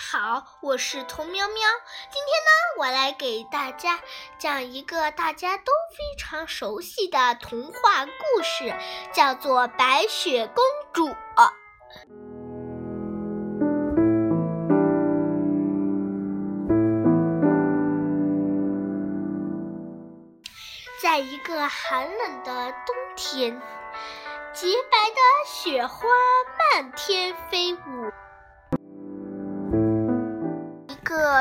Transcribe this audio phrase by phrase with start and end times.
[0.00, 1.56] 好，我是童喵喵。
[2.08, 3.98] 今天呢，我来给大家
[4.38, 8.72] 讲一个大家都非常熟悉的童话故事，
[9.12, 11.08] 叫做《白雪公主》。
[21.02, 23.60] 在一个寒冷的冬天，
[24.52, 26.06] 洁白的雪花
[26.72, 27.78] 漫天飞舞。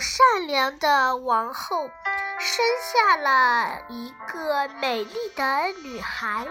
[0.00, 1.90] 善良的王后
[2.38, 6.46] 生下了一个美丽的女孩，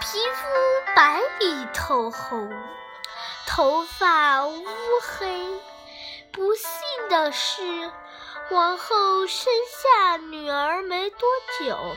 [0.00, 0.46] 皮肤
[0.94, 2.50] 白里透红，
[3.46, 4.64] 头发乌
[5.00, 5.60] 黑。
[6.32, 6.68] 不幸
[7.10, 7.92] 的是，
[8.50, 11.28] 王后生下女儿没多
[11.60, 11.96] 久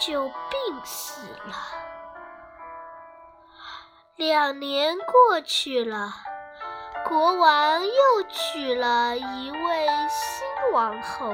[0.00, 1.54] 就病死了。
[4.16, 6.29] 两年过去了。
[7.06, 11.32] 国王又娶了一位新王后，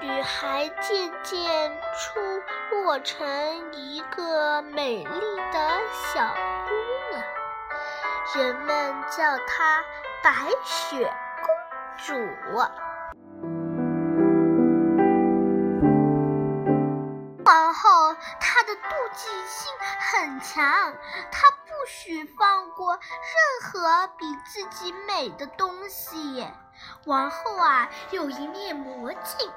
[0.00, 2.20] 女孩渐渐出
[2.70, 3.26] 落成
[3.72, 6.28] 一个美丽的小
[6.68, 6.74] 姑
[7.10, 7.24] 娘，
[8.36, 9.82] 人们叫她
[10.22, 10.30] 白
[10.64, 11.12] 雪
[11.42, 11.48] 公
[11.96, 12.14] 主。
[17.44, 20.94] 王后她的妒忌心很强，
[21.32, 21.48] 她。
[21.84, 23.02] 不许放过任
[23.60, 26.42] 何比自己美的东西。
[27.04, 29.50] 王后啊，有一面魔镜，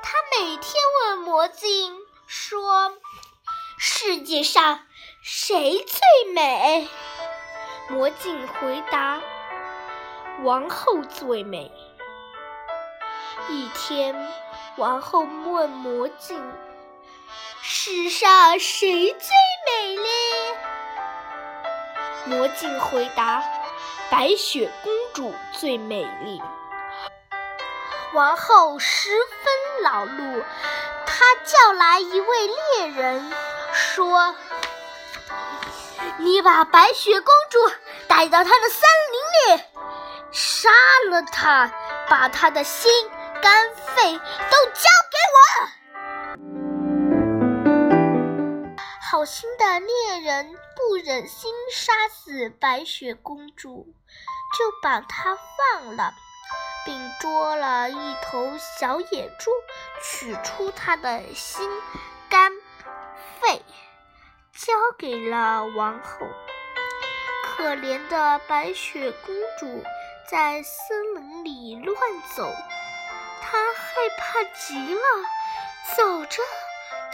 [0.00, 2.96] 她每天问魔镜说
[3.76, 4.86] ：“世界上
[5.24, 6.88] 谁最美？”
[7.90, 9.20] 魔镜回答
[10.44, 11.72] ：“王后最美。”
[13.50, 14.14] 一天，
[14.76, 16.40] 王后问魔镜
[17.60, 19.28] ：“世上谁最？”
[22.26, 23.42] 魔镜回答
[24.10, 26.42] ：“白雪公主最美丽。”
[28.14, 30.42] 王后十分恼怒，
[31.06, 33.32] 她叫来一位猎人，
[33.72, 34.34] 说
[36.18, 37.58] ：“你把白雪公主
[38.08, 39.64] 带到她的森林里，
[40.30, 40.70] 杀
[41.10, 41.70] 了她，
[42.08, 42.90] 把她的心、
[43.42, 45.68] 肝、肺都交给我。”
[49.14, 53.86] 好心的猎人不忍心杀死白雪公主，
[54.58, 56.12] 就把她放了，
[56.84, 59.52] 并捉了一头小野猪，
[60.02, 61.64] 取出她的心、
[62.28, 62.50] 肝、
[63.40, 63.62] 肺，
[64.52, 66.26] 交给了王后。
[67.44, 69.84] 可怜的白雪公主
[70.28, 71.96] 在森林里乱
[72.34, 72.52] 走，
[73.40, 75.00] 她害怕极了，
[75.96, 76.42] 走着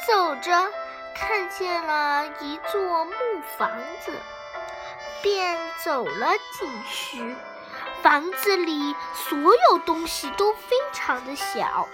[0.06, 0.72] 走着。
[1.15, 3.12] 看见了一座木
[3.59, 3.71] 房
[4.04, 4.12] 子，
[5.22, 7.37] 便走了进去。
[8.03, 11.87] 房子里所有东西都非常的小。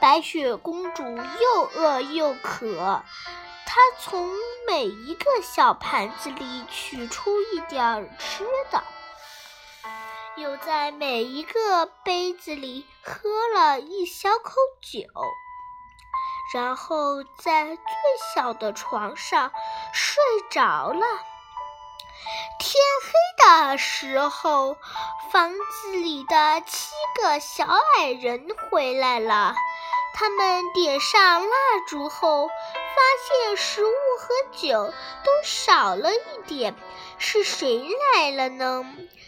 [0.00, 3.02] 白雪公主又饿又渴，
[3.66, 4.32] 她从
[4.66, 8.82] 每一个小盘子里取出一点吃的，
[10.36, 15.08] 又在每一个杯子里喝了一小口酒。
[16.52, 17.76] 然后在最
[18.34, 19.52] 小的床上
[19.92, 21.06] 睡着了。
[22.58, 23.12] 天黑
[23.70, 24.76] 的时候，
[25.30, 29.54] 房子里的七个小矮人回来了。
[30.14, 31.48] 他们点上蜡
[31.86, 32.54] 烛后，发
[33.46, 34.92] 现食物和酒
[35.22, 36.74] 都少了一点。
[37.18, 38.84] 是谁来了呢？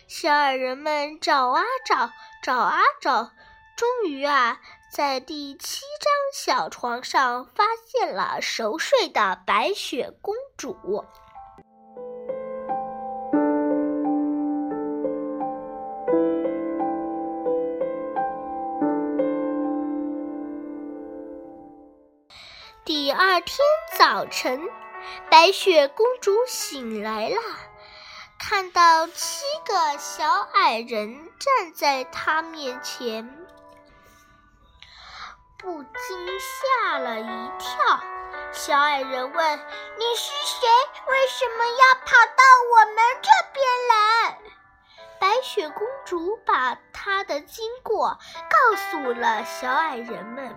[0.09, 2.11] 小矮人们找啊找，
[2.43, 3.31] 找啊找，
[3.81, 4.61] 终于啊。
[4.93, 10.77] 在第七张小床上，发现了熟睡的白雪公主。
[22.85, 23.57] 第二天
[23.97, 24.61] 早晨，
[25.31, 27.37] 白雪公主醒来了，
[28.39, 33.40] 看到七个小矮人站在她面前。
[36.09, 38.01] 惊吓了一跳。
[38.53, 39.59] 小矮人问
[39.99, 40.69] ：“你是谁？
[41.07, 42.43] 为什么要跑到
[42.75, 44.39] 我们这边来？”
[45.21, 50.57] 白雪公主把她的经过告诉了小矮人们。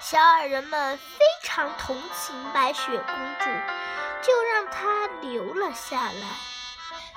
[0.00, 3.50] 小矮人们非常同情白雪公主，
[4.22, 6.55] 就让她留了下来。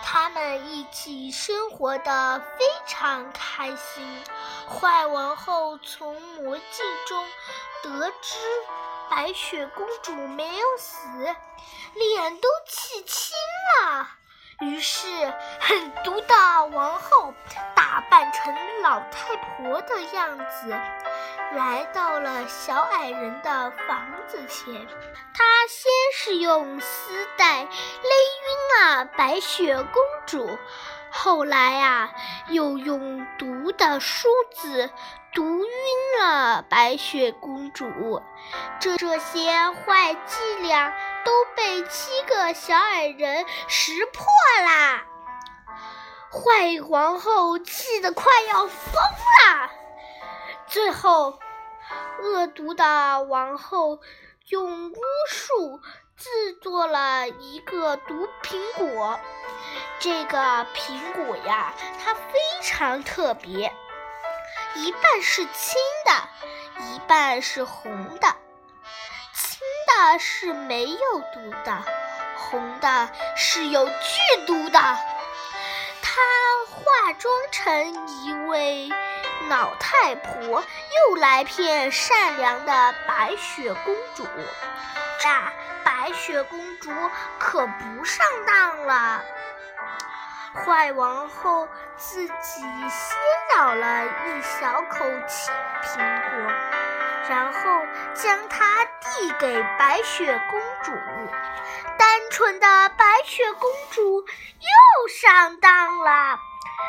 [0.03, 4.23] 他们一起生活的非常开心。
[4.67, 7.25] 坏王后从魔镜中
[7.83, 8.37] 得知
[9.09, 10.99] 白雪公主没有死，
[11.93, 13.35] 脸都气青
[13.87, 14.07] 了，
[14.59, 15.07] 于是，
[15.59, 17.33] 狠毒的王后
[17.75, 20.69] 打扮成老太婆的样子，
[21.55, 24.87] 来到了小矮人的房子前。
[25.33, 27.69] 她先是用丝带勒
[28.77, 30.57] 了白雪公主，
[31.11, 32.11] 后来啊，
[32.49, 34.89] 又用毒的梳子
[35.33, 38.21] 毒晕了白雪公主。
[38.79, 40.93] 这这些坏伎俩。
[41.25, 44.25] 都被七个小矮人识破
[44.63, 45.05] 啦！
[46.31, 49.69] 坏皇后气得快要疯了。
[50.65, 51.37] 最后，
[52.21, 53.99] 恶毒的王后
[54.47, 54.95] 用巫
[55.29, 55.81] 术
[56.19, 59.17] 制作了一个毒苹果。
[59.99, 61.73] 这个苹果呀，
[62.03, 62.21] 它非
[62.61, 63.73] 常特别，
[64.75, 65.75] 一半是青
[66.05, 68.35] 的，一半是红的。
[69.33, 71.83] 青的是没有毒的，
[72.35, 74.79] 红的是有剧毒的。
[76.01, 76.21] 她
[76.69, 78.89] 化妆成一位
[79.47, 80.63] 老太婆，
[81.07, 84.25] 又来骗善良的白雪公主。
[85.21, 85.29] 这
[85.99, 86.89] 白雪公主
[87.39, 89.21] 可不上当了。
[90.53, 91.67] 坏王后
[91.97, 93.17] 自己先
[93.53, 95.53] 咬了一小口青
[95.83, 96.51] 苹果，
[97.27, 97.59] 然后
[98.13, 98.65] 将它。
[99.19, 100.91] 递给白雪公主，
[101.97, 106.39] 单纯的白雪公主又上当了。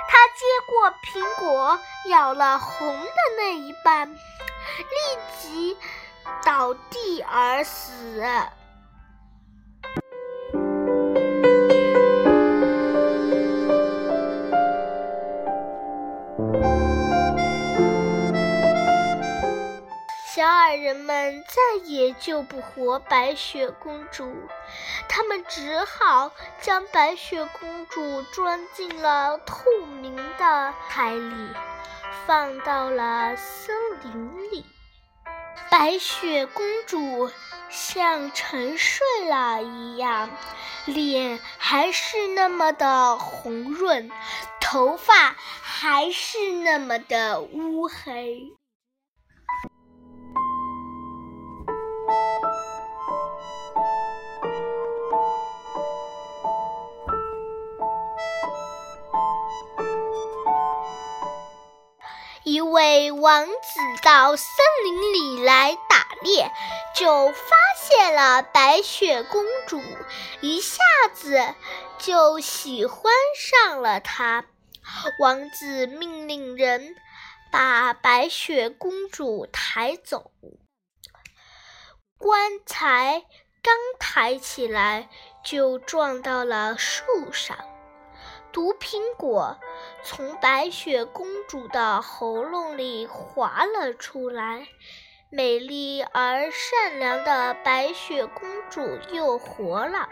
[0.07, 5.79] 她接过苹果，咬了红的那一半，立即
[6.45, 8.23] 倒地而死。
[20.71, 24.33] 小矮人们再也救不活白雪公主，
[25.09, 26.31] 他们只好
[26.61, 29.65] 将白雪公主装进了透
[30.01, 31.35] 明的海里，
[32.25, 33.75] 放到了森
[34.05, 34.65] 林里。
[35.73, 37.29] 白雪公主
[37.69, 40.31] 像沉睡了一样，
[40.85, 44.09] 脸还是那么的红润，
[44.61, 48.53] 头发还是那么的乌黑。
[63.21, 63.53] 王子
[64.03, 64.47] 到森
[64.83, 66.51] 林里来打猎，
[66.95, 69.83] 就发现了白雪公主，
[70.41, 70.79] 一下
[71.13, 71.55] 子
[71.99, 74.47] 就喜欢上了她。
[75.19, 76.97] 王子命令人
[77.53, 80.33] 把白雪公主抬走，
[82.17, 83.27] 棺材
[83.63, 85.11] 刚抬起来，
[85.45, 87.59] 就撞到了树上。
[88.91, 89.57] 苹果
[90.03, 94.67] 从白雪公主的喉咙里滑了出来，
[95.31, 100.09] 美丽而善良的白雪公主又活了。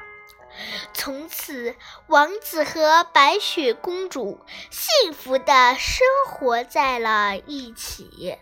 [0.95, 1.75] 从此，
[2.07, 4.39] 王子和白雪公主
[4.71, 8.39] 幸福的生活在了一起。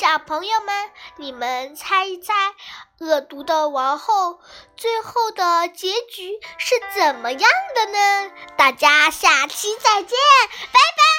[0.00, 2.32] 小朋友们，你们猜一猜，
[3.00, 4.40] 恶毒的王后
[4.74, 8.32] 最后的结局是怎么样的呢？
[8.56, 10.16] 大家下期再见，
[10.72, 11.09] 拜拜。